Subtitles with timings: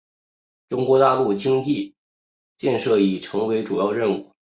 [0.67, 1.93] 中国大陆经济
[2.57, 4.31] 建设已成为主要任务。